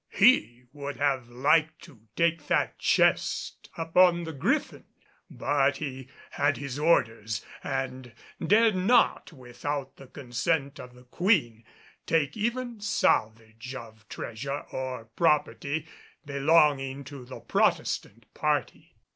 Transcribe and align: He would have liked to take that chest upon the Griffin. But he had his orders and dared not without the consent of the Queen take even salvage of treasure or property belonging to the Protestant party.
He 0.09 0.63
would 0.73 0.95
have 0.95 1.29
liked 1.29 1.83
to 1.83 2.07
take 2.15 2.47
that 2.47 2.79
chest 2.79 3.69
upon 3.77 4.23
the 4.23 4.33
Griffin. 4.33 4.85
But 5.29 5.77
he 5.77 6.07
had 6.31 6.57
his 6.57 6.79
orders 6.79 7.45
and 7.63 8.11
dared 8.43 8.75
not 8.75 9.31
without 9.31 9.97
the 9.97 10.07
consent 10.07 10.79
of 10.79 10.95
the 10.95 11.03
Queen 11.03 11.65
take 12.07 12.35
even 12.35 12.79
salvage 12.81 13.75
of 13.75 14.09
treasure 14.09 14.61
or 14.71 15.05
property 15.05 15.85
belonging 16.25 17.03
to 17.03 17.23
the 17.23 17.39
Protestant 17.39 18.25
party. 18.33 18.95